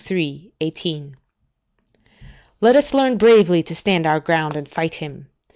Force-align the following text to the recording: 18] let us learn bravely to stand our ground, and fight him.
18] 0.09 1.15
let 2.59 2.75
us 2.75 2.91
learn 2.91 3.19
bravely 3.19 3.61
to 3.61 3.75
stand 3.75 4.07
our 4.07 4.19
ground, 4.19 4.55
and 4.57 4.67
fight 4.67 4.95
him. 4.95 5.27